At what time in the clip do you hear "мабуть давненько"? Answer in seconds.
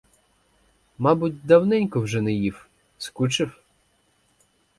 0.97-1.99